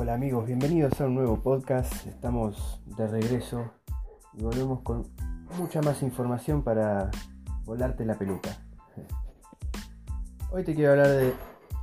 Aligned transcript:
Hola 0.00 0.14
amigos, 0.14 0.46
bienvenidos 0.46 1.00
a 1.00 1.06
un 1.06 1.16
nuevo 1.16 1.42
podcast. 1.42 2.06
Estamos 2.06 2.80
de 2.96 3.08
regreso 3.08 3.72
y 4.32 4.44
volvemos 4.44 4.80
con 4.82 5.02
mucha 5.58 5.82
más 5.82 6.04
información 6.04 6.62
para 6.62 7.10
volarte 7.64 8.04
la 8.04 8.16
peluca. 8.16 8.50
Hoy 10.52 10.62
te 10.62 10.76
quiero 10.76 10.92
hablar 10.92 11.08
de 11.08 11.34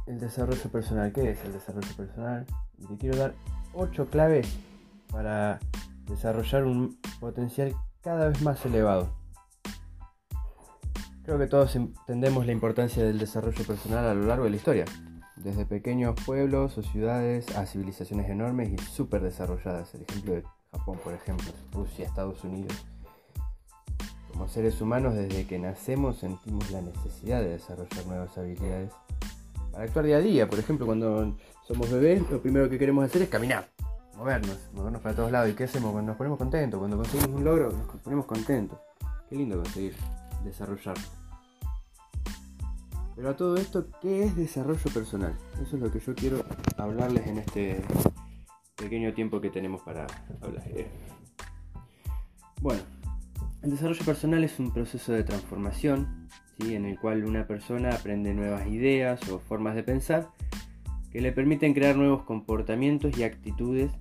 el 0.08 0.18
desarrollo 0.18 0.72
personal. 0.72 1.12
¿Qué 1.12 1.32
es 1.32 1.44
el 1.44 1.52
desarrollo 1.52 1.94
personal? 1.98 2.46
Te 2.88 2.96
quiero 2.96 3.18
dar 3.18 3.34
8 3.74 4.06
claves 4.06 4.48
para 5.12 5.60
desarrollar 6.06 6.64
un 6.64 6.98
potencial 7.20 7.76
cada 8.00 8.30
vez 8.30 8.42
más 8.42 8.66
elevado. 8.66 9.10
Creo 11.26 11.38
que 11.38 11.48
todos 11.48 11.76
entendemos 11.76 12.46
la 12.46 12.54
importancia 12.54 13.04
del 13.04 13.20
desarrollo 13.20 13.66
personal 13.66 14.06
a 14.06 14.14
lo 14.14 14.26
largo 14.26 14.46
de 14.46 14.52
la 14.52 14.56
historia 14.56 14.86
desde 15.38 15.66
pequeños 15.66 16.16
pueblos 16.26 16.78
o 16.78 16.84
ciudades 16.84 17.56
a 17.56 17.66
civilizaciones 17.66 18.30
enormes 18.30 18.72
y 18.72 18.78
súper 18.78 19.22
desarrolladas. 19.22 19.94
El 19.96 20.04
ejemplo 20.04 20.34
de 20.36 20.44
Japón, 20.72 21.00
por 21.04 21.14
ejemplo, 21.14 21.48
Rusia, 21.72 22.06
Estados 22.06 22.44
Unidos. 22.44 22.86
Como 24.32 24.48
seres 24.48 24.82
humanos, 24.82 25.16
desde 25.16 25.46
que 25.48 25.60
nacemos 25.60 26.18
sentimos 26.18 26.70
la 26.72 26.82
necesidad 26.82 27.42
de 27.42 27.50
desarrollar 27.50 28.06
nuevas 28.06 28.38
habilidades 28.38 28.92
para 29.72 29.86
actuar 29.86 30.06
día 30.06 30.18
a 30.18 30.22
día. 30.22 30.50
Por 30.50 30.60
ejemplo, 30.60 30.86
cuando 30.86 31.38
somos 31.66 31.90
bebés, 31.90 32.30
lo 32.30 32.42
primero 32.42 32.70
que 32.70 32.78
queremos 32.78 33.06
hacer 33.06 33.22
es 33.22 33.30
caminar, 33.30 33.70
movernos, 34.18 34.58
movernos 34.74 35.02
para 35.02 35.16
todos 35.16 35.32
lados. 35.32 35.50
¿Y 35.50 35.54
qué 35.54 35.66
hacemos? 35.66 35.92
Cuando 35.92 36.12
nos 36.12 36.18
ponemos 36.18 36.38
contentos, 36.38 36.78
cuando 36.78 36.98
conseguimos 36.98 37.36
un 37.36 37.44
logro, 37.44 37.72
nos 37.72 38.02
ponemos 38.02 38.26
contentos. 38.26 38.78
Qué 39.30 39.36
lindo 39.36 39.56
conseguir 39.58 39.96
desarrollarlo. 40.44 41.25
Pero 43.16 43.30
a 43.30 43.36
todo 43.36 43.56
esto, 43.56 43.88
¿qué 44.02 44.24
es 44.24 44.36
desarrollo 44.36 44.92
personal? 44.94 45.38
Eso 45.62 45.78
es 45.78 45.82
lo 45.82 45.92
que 45.92 46.00
yo 46.00 46.14
quiero 46.14 46.44
hablarles 46.78 47.26
en 47.28 47.38
este 47.38 47.82
pequeño 48.76 49.14
tiempo 49.14 49.40
que 49.40 49.50
tenemos 49.50 49.82
para 49.82 50.06
hablar. 50.42 50.64
Bueno, 52.62 52.82
el 53.62 53.72
desarrollo 53.72 54.04
personal 54.04 54.44
es 54.44 54.60
un 54.60 54.74
proceso 54.74 55.14
de 55.14 55.24
transformación, 55.24 56.28
en 56.60 56.86
el 56.86 57.00
cual 57.00 57.24
una 57.26 57.48
persona 57.48 57.90
aprende 57.90 58.34
nuevas 58.34 58.68
ideas 58.68 59.28
o 59.30 59.40
formas 59.40 59.76
de 59.76 59.84
pensar 59.84 60.30
que 61.12 61.22
le 61.22 61.32
permiten 61.32 61.74
crear 61.74 61.96
nuevos 61.96 62.24
comportamientos 62.24 63.18
y 63.18 63.24
actitudes 63.24 63.92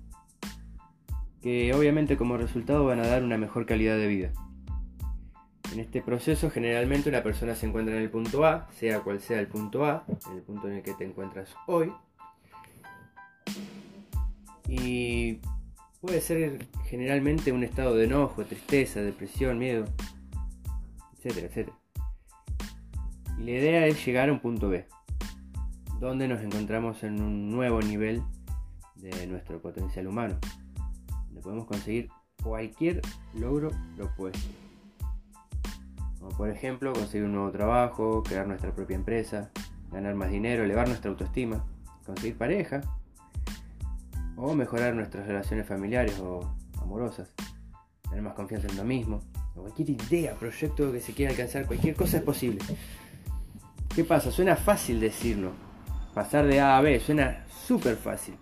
que 1.41 1.73
obviamente 1.75 2.17
como 2.17 2.37
resultado 2.37 2.85
van 2.85 3.01
a 3.01 3.07
dar 3.07 3.23
una 3.23 3.39
mejor 3.39 3.67
calidad 3.67 3.97
de 3.97 4.07
vida. 4.09 4.33
En 5.75 5.81
este 5.81 6.03
proceso 6.03 6.51
generalmente 6.51 7.09
una 7.09 7.25
persona 7.25 7.57
se 7.57 7.67
encuentra 7.67 7.97
en 7.97 8.03
el 8.03 8.09
punto 8.09 8.45
A, 8.45 8.69
sea 8.79 9.01
cual 9.01 9.19
sea 9.19 9.41
el 9.41 9.49
punto 9.49 9.85
A, 9.85 10.05
en 10.31 10.37
el 10.37 10.43
punto 10.43 10.69
en 10.69 10.75
el 10.75 10.83
que 10.85 10.95
te 10.95 11.05
encuentras 11.05 11.53
hoy. 11.67 11.93
Y 14.69 15.41
puede 16.01 16.21
ser 16.21 16.69
generalmente 16.85 17.51
un 17.51 17.65
estado 17.65 17.97
de 17.97 18.05
enojo, 18.05 18.45
tristeza, 18.45 19.03
depresión, 19.03 19.59
miedo, 19.59 19.85
etcétera, 21.17 21.49
etcétera. 21.49 21.77
Y 23.41 23.43
la 23.43 23.51
idea 23.51 23.87
es 23.89 24.07
llegar 24.07 24.29
a 24.29 24.33
un 24.33 24.39
punto 24.39 24.69
B, 24.69 24.87
donde 25.99 26.29
nos 26.29 26.41
encontramos 26.41 27.03
en 27.03 27.21
un 27.21 27.51
nuevo 27.51 27.81
nivel 27.81 28.23
de 28.95 29.27
nuestro 29.27 29.61
potencial 29.61 30.07
humano, 30.07 30.39
donde 31.27 31.41
podemos 31.41 31.67
conseguir 31.67 32.11
cualquier 32.45 33.01
logro 33.35 33.73
propuesto. 33.97 34.64
Como 36.25 36.39
por 36.39 36.49
ejemplo 36.49 36.95
conseguir 36.95 37.27
un 37.27 37.33
nuevo 37.33 37.51
trabajo, 37.51 38.23
crear 38.23 38.47
nuestra 38.47 38.75
propia 38.75 38.97
empresa, 38.97 39.51
ganar 39.93 40.15
más 40.15 40.31
dinero, 40.31 40.65
elevar 40.65 40.89
nuestra 40.89 41.11
autoestima, 41.11 41.67
conseguir 42.07 42.39
pareja 42.39 42.81
o 44.35 44.55
mejorar 44.55 44.95
nuestras 44.95 45.27
relaciones 45.27 45.67
familiares 45.67 46.19
o 46.21 46.41
amorosas, 46.81 47.31
tener 48.09 48.23
más 48.23 48.33
confianza 48.33 48.69
en 48.69 48.73
uno 48.73 48.85
mismo, 48.85 49.21
cualquier 49.55 49.91
idea, 49.91 50.35
proyecto 50.35 50.91
que 50.93 51.01
se 51.01 51.13
quiera 51.13 51.33
alcanzar, 51.33 51.67
cualquier 51.67 51.95
cosa 51.95 52.17
es 52.17 52.23
posible. 52.23 52.61
¿Qué 53.95 54.03
pasa? 54.03 54.31
Suena 54.31 54.57
fácil 54.57 55.01
decirlo. 55.01 55.51
Pasar 56.15 56.47
de 56.47 56.59
A 56.59 56.79
a 56.79 56.81
B 56.81 57.01
suena 57.01 57.45
súper 57.49 57.97
fácil. 57.97 58.35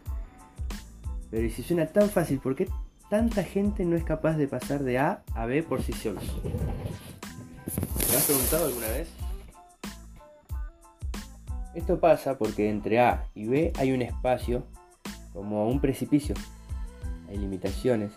Pero 1.32 1.50
si 1.50 1.64
suena 1.64 1.86
tan 1.86 2.08
fácil, 2.08 2.38
¿por 2.38 2.54
qué 2.54 2.68
tanta 3.10 3.42
gente 3.42 3.84
no 3.84 3.96
es 3.96 4.04
capaz 4.04 4.36
de 4.36 4.46
pasar 4.46 4.84
de 4.84 5.00
A 5.00 5.24
a 5.34 5.46
B 5.46 5.64
por 5.64 5.82
sí 5.82 5.92
sola? 5.92 6.20
¿Te 8.22 8.26
has 8.26 8.38
preguntado 8.38 8.66
alguna 8.66 8.86
vez? 8.86 9.08
Esto 11.74 11.98
pasa 11.98 12.38
porque 12.38 12.70
entre 12.70 13.00
A 13.00 13.26
y 13.34 13.46
B 13.46 13.72
hay 13.76 13.90
un 13.90 14.00
espacio 14.00 14.64
como 15.32 15.66
un 15.66 15.80
precipicio. 15.80 16.36
Hay 17.28 17.38
limitaciones. 17.38 18.12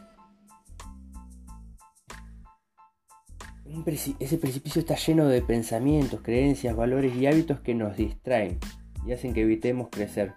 ese 4.20 4.38
precipicio 4.38 4.82
está 4.82 4.96
lleno 4.96 5.28
de 5.28 5.42
pensamientos, 5.42 6.22
creencias, 6.22 6.76
valores 6.76 7.16
y 7.16 7.26
hábitos 7.26 7.62
que 7.62 7.74
nos 7.74 7.98
distraen 7.98 8.60
y 9.08 9.12
hacen 9.12 9.34
que 9.34 9.42
evitemos 9.42 9.88
crecer. 9.90 10.36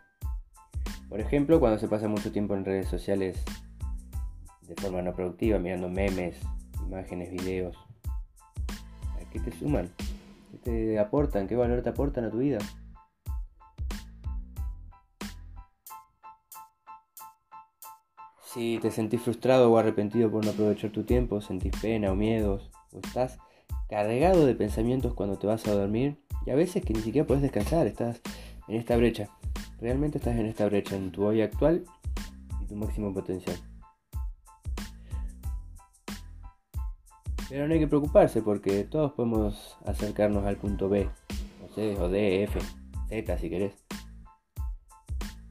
Por 1.11 1.21
ejemplo, 1.21 1.61
cuando 1.61 1.79
se 1.79 1.89
pasa 1.89 2.09
mucho 2.09 2.33
tiempo 2.33 2.55
en 2.55 2.65
redes 2.65 2.89
sociales 2.89 3.45
de 4.63 4.75
forma 4.77 5.03
no 5.03 5.15
productiva, 5.15 5.59
mirando 5.59 5.91
memes, 5.91 6.39
imágenes, 6.87 7.31
videos, 7.31 7.77
¿Qué 9.33 9.41
te 9.41 9.53
suman? 9.53 9.91
¿Qué 10.51 10.59
te 10.59 10.99
aportan? 10.99 11.47
¿Qué 11.47 11.57
valor 11.57 11.83
te 11.83 11.91
aportan 11.91 12.25
a 12.25 12.31
tu 12.31 12.39
vida? 12.39 12.59
Si 18.45 18.79
te 18.79 18.91
sentís 18.91 19.21
frustrado 19.21 19.71
o 19.71 19.77
arrepentido 19.77 20.31
por 20.31 20.45
no 20.45 20.53
aprovechar 20.53 20.91
tu 20.91 21.05
tiempo, 21.05 21.43
sentís 21.43 21.73
pena 21.81 22.11
o 22.11 22.17
miedos, 22.17 22.71
o 22.93 22.99
estás 22.99 23.39
cargado 23.91 24.47
de 24.47 24.55
pensamientos 24.55 25.13
cuando 25.15 25.39
te 25.39 25.47
vas 25.47 25.67
a 25.69 25.75
dormir, 25.75 26.19
y 26.47 26.51
a 26.51 26.55
veces 26.55 26.83
que 26.83 26.95
ni 26.95 27.01
siquiera 27.01 27.27
puedes 27.27 27.43
descansar, 27.43 27.87
estás 27.87 28.23
en 28.67 28.77
esta 28.77 28.97
brecha. 28.97 29.29
Realmente 29.81 30.19
estás 30.19 30.37
en 30.37 30.47
esta 30.47 30.67
brecha, 30.67 30.97
en 30.97 31.13
tu 31.13 31.25
hoy 31.25 31.43
actual 31.43 31.85
y 32.63 32.67
tu 32.67 32.75
máximo 32.75 33.13
potencial. 33.13 33.57
Pero 37.49 37.67
no 37.67 37.73
hay 37.73 37.81
que 37.81 37.89
preocuparse 37.89 38.43
porque 38.43 38.85
todos 38.85 39.13
podemos 39.13 39.79
acercarnos 39.87 40.45
al 40.45 40.57
punto 40.57 40.89
B, 40.89 41.09
o 41.65 41.75
C, 41.75 41.99
o 41.99 42.09
D, 42.09 42.43
F, 42.45 42.59
Z 43.09 43.39
si 43.39 43.49
querés. 43.49 43.73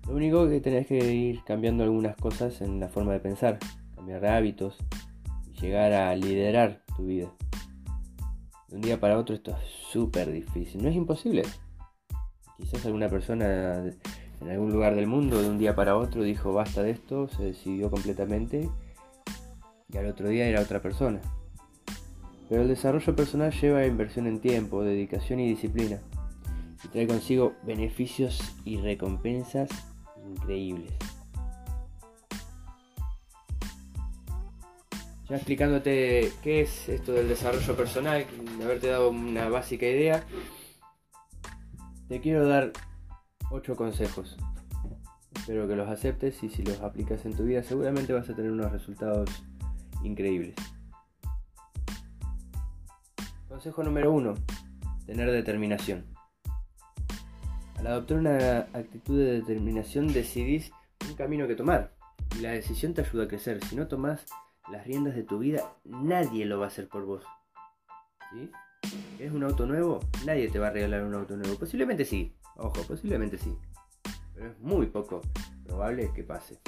Lo 0.07 0.15
único 0.15 0.47
que 0.47 0.61
tenés 0.61 0.87
que 0.87 0.97
ir 0.97 1.43
cambiando 1.43 1.83
algunas 1.83 2.15
cosas 2.15 2.61
en 2.61 2.79
la 2.79 2.87
forma 2.87 3.13
de 3.13 3.19
pensar, 3.19 3.59
cambiar 3.95 4.25
hábitos 4.25 4.77
y 5.47 5.59
llegar 5.59 5.91
a 5.91 6.15
liderar 6.15 6.83
tu 6.95 7.07
vida. 7.07 7.31
De 8.69 8.75
un 8.75 8.81
día 8.81 8.99
para 8.99 9.17
otro 9.17 9.35
esto 9.35 9.51
es 9.51 9.69
súper 9.91 10.31
difícil, 10.31 10.83
no 10.83 10.89
es 10.89 10.95
imposible. 10.95 11.41
Quizás 12.57 12.85
alguna 12.85 13.09
persona 13.09 13.83
en 14.41 14.49
algún 14.49 14.71
lugar 14.71 14.95
del 14.95 15.07
mundo 15.07 15.41
de 15.41 15.49
un 15.49 15.57
día 15.57 15.75
para 15.75 15.97
otro 15.97 16.21
dijo 16.23 16.53
basta 16.53 16.83
de 16.83 16.91
esto, 16.91 17.27
se 17.27 17.43
decidió 17.43 17.89
completamente 17.89 18.69
y 19.89 19.97
al 19.97 20.05
otro 20.05 20.29
día 20.29 20.47
era 20.47 20.61
otra 20.61 20.81
persona. 20.81 21.21
Pero 22.49 22.61
el 22.61 22.67
desarrollo 22.69 23.15
personal 23.15 23.51
lleva 23.51 23.85
inversión 23.85 24.27
en 24.27 24.39
tiempo, 24.39 24.83
dedicación 24.83 25.39
y 25.39 25.49
disciplina. 25.49 25.99
Y 26.83 26.87
trae 26.89 27.07
consigo 27.07 27.53
beneficios 27.63 28.55
y 28.63 28.77
recompensas 28.77 29.69
increíbles. 30.25 30.93
Ya 35.29 35.35
explicándote 35.35 36.31
qué 36.41 36.61
es 36.61 36.87
esto 36.87 37.11
del 37.11 37.27
desarrollo 37.27 37.75
personal, 37.75 38.25
de 38.57 38.63
haberte 38.63 38.87
dado 38.87 39.09
una 39.09 39.49
básica 39.49 39.85
idea, 39.85 40.23
te 42.07 42.21
quiero 42.21 42.47
dar 42.47 42.71
8 43.51 43.75
consejos. 43.75 44.37
Espero 45.35 45.67
que 45.67 45.75
los 45.75 45.89
aceptes 45.89 46.41
y 46.43 46.49
si 46.49 46.63
los 46.63 46.79
aplicas 46.79 47.25
en 47.25 47.35
tu 47.35 47.43
vida 47.43 47.61
seguramente 47.61 48.13
vas 48.13 48.29
a 48.29 48.35
tener 48.35 48.51
unos 48.51 48.71
resultados 48.71 49.29
increíbles. 50.03 50.55
Consejo 53.57 53.81
número 53.81 54.11
1. 54.11 54.35
Tener 55.07 55.31
determinación. 55.31 56.05
Al 57.79 57.87
adoptar 57.87 58.19
una 58.19 58.59
actitud 58.71 59.17
de 59.17 59.41
determinación 59.41 60.13
decidís 60.13 60.71
un 61.09 61.15
camino 61.15 61.47
que 61.47 61.55
tomar 61.55 61.91
y 62.37 62.41
la 62.41 62.51
decisión 62.51 62.93
te 62.93 63.01
ayuda 63.01 63.23
a 63.23 63.27
crecer. 63.27 63.63
Si 63.63 63.75
no 63.75 63.87
tomas 63.87 64.27
las 64.71 64.85
riendas 64.85 65.15
de 65.15 65.23
tu 65.23 65.39
vida, 65.39 65.73
nadie 65.85 66.45
lo 66.45 66.59
va 66.59 66.65
a 66.65 66.67
hacer 66.67 66.87
por 66.87 67.05
vos. 67.05 67.23
¿Sí? 68.31 68.51
¿Es 69.17 69.31
un 69.31 69.43
auto 69.43 69.65
nuevo? 69.65 70.01
Nadie 70.23 70.49
te 70.49 70.59
va 70.59 70.67
a 70.67 70.71
regalar 70.71 71.01
un 71.01 71.15
auto 71.15 71.35
nuevo. 71.35 71.57
Posiblemente 71.57 72.05
sí. 72.05 72.37
Ojo, 72.57 72.83
posiblemente 72.83 73.39
sí. 73.39 73.57
Pero 74.35 74.51
es 74.51 74.59
muy 74.59 74.85
poco 74.85 75.23
probable 75.65 76.11
que 76.13 76.23
pase. 76.23 76.59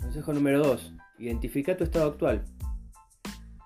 Consejo 0.00 0.32
número 0.32 0.60
2. 0.64 0.94
Identifica 1.18 1.76
tu 1.76 1.82
estado 1.82 2.12
actual. 2.12 2.44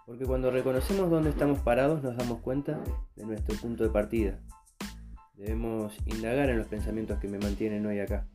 Porque 0.08 0.24
cuando 0.24 0.50
reconocemos 0.50 1.10
dónde 1.10 1.28
estamos 1.28 1.58
parados 1.58 2.02
nos 2.02 2.16
damos 2.16 2.40
cuenta 2.40 2.82
de 3.14 3.26
nuestro 3.26 3.54
punto 3.58 3.84
de 3.84 3.90
partida. 3.90 4.40
Debemos 5.36 5.98
indagar 6.06 6.48
en 6.48 6.56
los 6.56 6.66
pensamientos 6.66 7.18
que 7.18 7.28
me 7.28 7.38
mantienen 7.38 7.84
hoy 7.84 8.00
acá. 8.00 8.26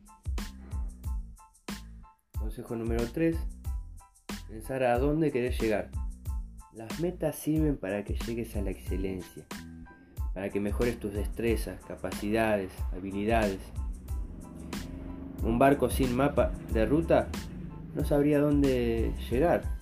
Consejo 2.38 2.76
número 2.76 3.02
3. 3.12 3.36
Pensar 4.48 4.84
a 4.84 4.96
dónde 5.00 5.32
querés 5.32 5.60
llegar. 5.60 5.90
Las 6.72 7.00
metas 7.00 7.34
sirven 7.34 7.76
para 7.76 8.04
que 8.04 8.14
llegues 8.14 8.54
a 8.54 8.62
la 8.62 8.70
excelencia, 8.70 9.44
para 10.32 10.50
que 10.50 10.60
mejores 10.60 11.00
tus 11.00 11.12
destrezas, 11.12 11.84
capacidades, 11.86 12.70
habilidades. 12.92 13.58
Un 15.42 15.58
barco 15.58 15.90
sin 15.90 16.14
mapa 16.14 16.52
de 16.72 16.86
ruta 16.86 17.26
no 17.96 18.04
sabría 18.04 18.38
dónde 18.38 19.12
llegar 19.28 19.74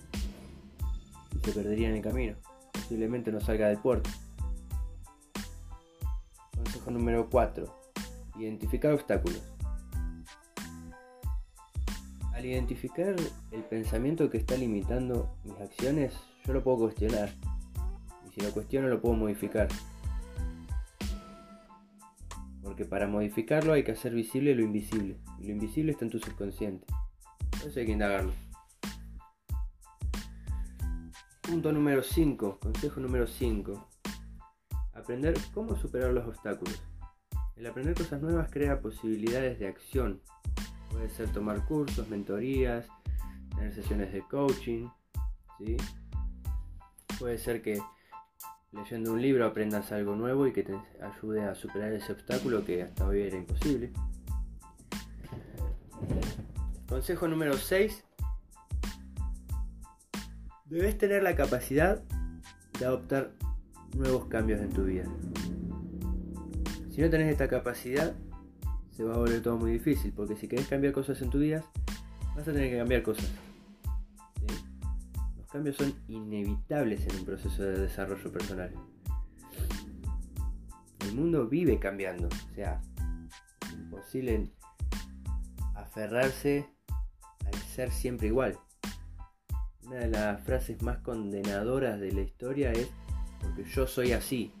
se 1.43 1.51
perdería 1.51 1.89
en 1.89 1.95
el 1.95 2.01
camino. 2.01 2.35
Posiblemente 2.71 3.31
no 3.31 3.41
salga 3.41 3.67
del 3.67 3.77
puerto. 3.79 4.09
Consejo 6.55 6.91
número 6.91 7.29
4. 7.29 7.81
Identificar 8.39 8.93
obstáculos. 8.93 9.41
Al 12.33 12.45
identificar 12.45 13.15
el 13.51 13.63
pensamiento 13.63 14.29
que 14.29 14.37
está 14.37 14.55
limitando 14.55 15.35
mis 15.43 15.59
acciones, 15.59 16.13
yo 16.45 16.53
lo 16.53 16.63
puedo 16.63 16.77
cuestionar. 16.79 17.29
Y 18.27 18.33
si 18.33 18.41
lo 18.41 18.51
cuestiono 18.51 18.87
lo 18.87 19.01
puedo 19.01 19.15
modificar. 19.15 19.67
Porque 22.63 22.85
para 22.85 23.07
modificarlo 23.07 23.73
hay 23.73 23.83
que 23.83 23.91
hacer 23.91 24.13
visible 24.13 24.55
lo 24.55 24.63
invisible. 24.63 25.17
Lo 25.39 25.51
invisible 25.51 25.91
está 25.91 26.05
en 26.05 26.11
tu 26.11 26.19
subconsciente. 26.19 26.87
Eso 27.65 27.79
hay 27.79 27.85
que 27.85 27.91
indagarlo. 27.91 28.33
Punto 31.53 31.71
número 31.71 32.01
5. 32.01 32.59
Consejo 32.59 32.99
número 32.99 33.27
5. 33.27 33.87
Aprender 34.95 35.35
cómo 35.53 35.75
superar 35.75 36.11
los 36.11 36.27
obstáculos. 36.27 36.81
El 37.55 37.67
aprender 37.67 37.93
cosas 37.93 38.23
nuevas 38.23 38.49
crea 38.49 38.81
posibilidades 38.81 39.59
de 39.59 39.67
acción. 39.67 40.19
Puede 40.89 41.11
ser 41.11 41.31
tomar 41.31 41.63
cursos, 41.67 42.09
mentorías, 42.09 42.87
tener 43.55 43.71
sesiones 43.71 44.11
de 44.11 44.21
coaching. 44.21 44.87
¿sí? 45.59 45.77
Puede 47.19 47.37
ser 47.37 47.61
que 47.61 47.79
leyendo 48.71 49.13
un 49.13 49.21
libro 49.21 49.45
aprendas 49.45 49.91
algo 49.91 50.15
nuevo 50.15 50.47
y 50.47 50.53
que 50.53 50.63
te 50.63 50.75
ayude 51.03 51.43
a 51.43 51.53
superar 51.53 51.93
ese 51.93 52.13
obstáculo 52.13 52.65
que 52.65 52.81
hasta 52.81 53.05
hoy 53.05 53.21
era 53.21 53.37
imposible. 53.37 53.93
Consejo 56.89 57.27
número 57.27 57.53
6. 57.53 58.03
Debes 60.73 60.97
tener 60.97 61.21
la 61.21 61.35
capacidad 61.35 62.01
de 62.79 62.85
adoptar 62.85 63.31
nuevos 63.95 64.25
cambios 64.25 64.59
en 64.59 64.69
tu 64.71 64.85
vida. 64.85 65.05
Si 66.89 66.99
no 66.99 67.11
tenés 67.11 67.31
esta 67.31 67.47
capacidad, 67.47 68.15
se 68.89 69.03
va 69.03 69.13
a 69.13 69.17
volver 69.19 69.43
todo 69.43 69.55
muy 69.57 69.73
difícil, 69.73 70.11
porque 70.13 70.35
si 70.35 70.47
querés 70.47 70.67
cambiar 70.67 70.91
cosas 70.91 71.21
en 71.21 71.29
tu 71.29 71.37
vida, 71.37 71.63
vas 72.35 72.47
a 72.47 72.53
tener 72.53 72.71
que 72.71 72.79
cambiar 72.79 73.03
cosas. 73.03 73.29
Los 75.37 75.47
cambios 75.51 75.75
son 75.75 75.93
inevitables 76.07 77.05
en 77.05 77.19
un 77.19 77.25
proceso 77.25 77.61
de 77.61 77.77
desarrollo 77.81 78.31
personal. 78.31 78.73
El 81.07 81.13
mundo 81.13 81.47
vive 81.47 81.77
cambiando, 81.77 82.27
o 82.29 82.55
sea, 82.55 82.81
es 83.61 83.73
imposible 83.73 84.49
aferrarse 85.75 86.67
ser 87.75 87.91
siempre 87.91 88.27
igual. 88.27 88.57
Una 89.93 90.01
de 90.01 90.09
las 90.09 90.41
frases 90.41 90.81
más 90.81 90.97
condenadoras 91.03 91.99
de 91.99 92.11
la 92.11 92.21
historia 92.21 92.71
es 92.71 92.89
porque 93.39 93.63
yo 93.63 93.85
soy 93.85 94.11
así. 94.11 94.51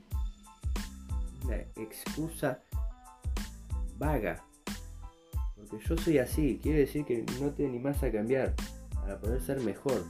Una 1.43 1.55
excusa 1.75 2.59
vaga. 3.97 4.45
Porque 5.55 5.79
yo 5.87 5.97
soy 5.97 6.19
así, 6.19 6.59
quiere 6.61 6.81
decir 6.81 7.03
que 7.03 7.25
no 7.41 7.49
te 7.49 7.65
animás 7.65 8.03
a 8.03 8.11
cambiar 8.11 8.53
para 8.93 9.19
poder 9.19 9.41
ser 9.41 9.59
mejor. 9.61 10.05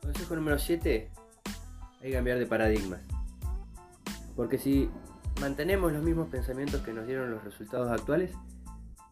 Consejo 0.00 0.36
número 0.36 0.58
7. 0.58 1.10
Hay 2.00 2.00
que 2.00 2.12
cambiar 2.12 2.38
de 2.38 2.46
paradigmas. 2.46 3.00
Porque 4.34 4.56
si 4.56 4.88
mantenemos 5.38 5.92
los 5.92 6.02
mismos 6.02 6.28
pensamientos 6.28 6.80
que 6.80 6.94
nos 6.94 7.06
dieron 7.06 7.30
los 7.30 7.44
resultados 7.44 7.90
actuales, 7.90 8.32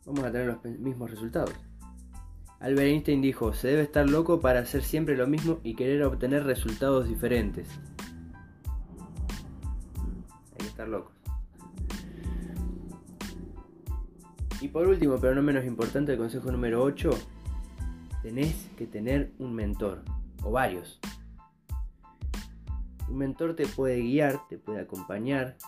vamos 0.06 0.24
a 0.24 0.32
tener 0.32 0.46
los 0.46 0.64
mismos 0.64 1.10
resultados. 1.10 1.52
Albert 2.60 2.88
Einstein 2.88 3.20
dijo, 3.20 3.52
se 3.52 3.68
debe 3.68 3.82
estar 3.82 4.08
loco 4.08 4.40
para 4.40 4.60
hacer 4.60 4.82
siempre 4.82 5.16
lo 5.16 5.26
mismo 5.26 5.60
y 5.62 5.74
querer 5.74 6.02
obtener 6.04 6.44
resultados 6.44 7.08
diferentes. 7.08 7.68
Hay 10.52 10.58
que 10.58 10.66
estar 10.66 10.88
locos. 10.88 11.12
Y 14.60 14.68
por 14.68 14.88
último, 14.88 15.18
pero 15.20 15.34
no 15.34 15.42
menos 15.42 15.66
importante, 15.66 16.12
el 16.12 16.18
consejo 16.18 16.50
número 16.50 16.82
8, 16.82 17.10
tenés 18.22 18.68
que 18.78 18.86
tener 18.86 19.32
un 19.38 19.54
mentor, 19.54 20.02
o 20.42 20.50
varios. 20.50 20.98
Un 23.08 23.18
mentor 23.18 23.54
te 23.54 23.66
puede 23.66 24.00
guiar, 24.00 24.40
te 24.48 24.56
puede 24.56 24.80
acompañar, 24.80 25.58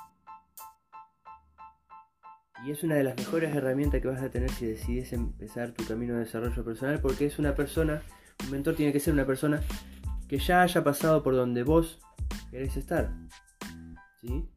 y 2.65 2.73
es 2.73 2.83
una 2.83 2.97
de 2.97 3.05
las 3.05 3.17
mejores 3.17 3.55
herramientas 3.55 4.01
que 4.01 4.09
vas 4.09 4.23
a 4.23 4.31
tener 4.31 4.51
si 4.51 4.67
decides 4.67 5.13
empezar 5.13 5.73
tu 5.73 5.85
camino 5.85 6.15
de 6.15 6.21
desarrollo 6.21 6.65
personal 6.65 7.01
porque 7.01 7.27
es 7.27 7.39
una 7.39 7.55
persona, 7.55 8.03
un 8.45 8.51
mentor 8.51 8.75
tiene 8.75 8.93
que 8.93 9.01
ser 9.01 9.15
una 9.15 9.27
persona 9.27 9.63
que 10.29 10.39
ya 10.39 10.63
haya 10.63 10.83
pasado 10.83 11.23
por 11.23 11.35
donde 11.35 11.63
vos 11.63 12.01
querés 12.51 12.77
estar. 12.77 13.11
¿Sí? 14.21 14.49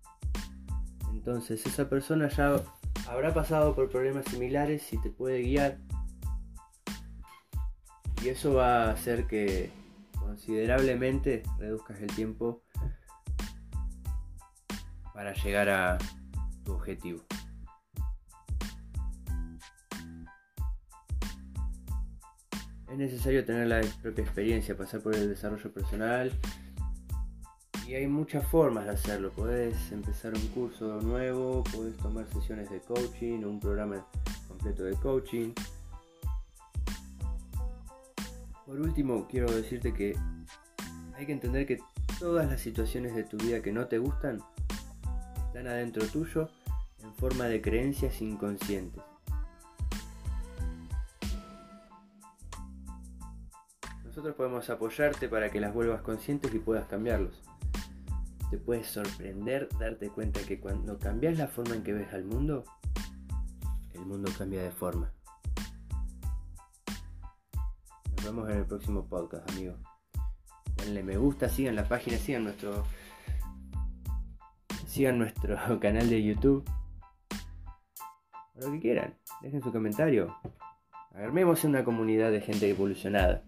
Entonces 1.11 1.65
esa 1.65 1.87
persona 1.87 2.27
ya 2.29 2.61
habrá 3.07 3.33
pasado 3.33 3.75
por 3.75 3.89
problemas 3.89 4.25
similares 4.25 4.91
y 4.91 4.97
te 4.97 5.09
puede 5.09 5.41
guiar. 5.41 5.77
Y 8.23 8.29
eso 8.29 8.53
va 8.53 8.85
a 8.85 8.91
hacer 8.91 9.27
que 9.27 9.71
considerablemente 10.19 11.43
reduzcas 11.59 11.99
el 12.01 12.07
tiempo 12.07 12.63
para 15.13 15.33
llegar 15.33 15.69
a 15.69 15.97
tu 16.63 16.73
objetivo. 16.73 17.23
Es 22.91 22.97
necesario 22.97 23.45
tener 23.45 23.67
la 23.67 23.79
propia 24.01 24.21
experiencia, 24.21 24.75
pasar 24.75 24.99
por 24.99 25.15
el 25.15 25.29
desarrollo 25.29 25.71
personal. 25.71 26.29
Y 27.87 27.93
hay 27.93 28.05
muchas 28.05 28.45
formas 28.45 28.83
de 28.83 28.91
hacerlo. 28.91 29.31
Puedes 29.31 29.93
empezar 29.93 30.33
un 30.33 30.45
curso 30.49 30.99
nuevo, 30.99 31.63
puedes 31.73 31.95
tomar 31.95 32.27
sesiones 32.33 32.69
de 32.69 32.81
coaching, 32.81 33.45
un 33.45 33.61
programa 33.61 34.05
completo 34.49 34.83
de 34.83 34.93
coaching. 34.95 35.53
Por 38.65 38.81
último, 38.81 39.25
quiero 39.29 39.49
decirte 39.49 39.93
que 39.93 40.17
hay 41.15 41.25
que 41.25 41.31
entender 41.31 41.65
que 41.65 41.79
todas 42.19 42.49
las 42.49 42.59
situaciones 42.59 43.15
de 43.15 43.23
tu 43.23 43.37
vida 43.37 43.61
que 43.61 43.71
no 43.71 43.87
te 43.87 43.99
gustan 43.99 44.41
están 45.47 45.67
adentro 45.67 46.05
tuyo 46.07 46.49
en 47.01 47.13
forma 47.15 47.45
de 47.45 47.61
creencias 47.61 48.21
inconscientes. 48.21 49.01
Nosotros 54.21 54.37
podemos 54.37 54.69
apoyarte 54.69 55.27
para 55.27 55.49
que 55.49 55.59
las 55.59 55.73
vuelvas 55.73 56.03
conscientes 56.03 56.53
y 56.53 56.59
puedas 56.59 56.85
cambiarlos. 56.85 57.41
Te 58.51 58.57
puedes 58.59 58.85
sorprender 58.85 59.67
darte 59.79 60.09
cuenta 60.09 60.39
que 60.41 60.59
cuando 60.59 60.99
cambias 60.99 61.39
la 61.39 61.47
forma 61.47 61.73
en 61.73 61.81
que 61.81 61.93
ves 61.93 62.13
al 62.13 62.25
mundo, 62.25 62.63
el 63.95 64.05
mundo 64.05 64.31
cambia 64.37 64.61
de 64.61 64.69
forma. 64.69 65.11
Nos 68.15 68.25
vemos 68.25 68.47
en 68.51 68.57
el 68.59 68.65
próximo 68.67 69.07
podcast, 69.07 69.49
amigos. 69.53 69.79
Denle 70.77 71.01
me 71.01 71.17
gusta, 71.17 71.49
sigan 71.49 71.75
la 71.75 71.87
página, 71.87 72.17
sigan 72.17 72.43
nuestro 72.43 72.85
sigan 74.85 75.17
nuestro 75.17 75.57
canal 75.79 76.07
de 76.07 76.23
YouTube. 76.23 76.63
lo 78.53 78.71
que 78.71 78.79
quieran, 78.79 79.17
dejen 79.41 79.63
su 79.63 79.71
comentario. 79.71 80.37
Armemos 81.15 81.63
una 81.63 81.83
comunidad 81.83 82.29
de 82.29 82.41
gente 82.41 82.69
evolucionada. 82.69 83.43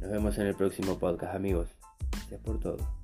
Nos 0.00 0.10
vemos 0.10 0.38
en 0.38 0.46
el 0.46 0.54
próximo 0.54 0.98
podcast, 0.98 1.34
amigos. 1.34 1.68
Gracias 2.10 2.40
por 2.40 2.58
todo. 2.58 2.99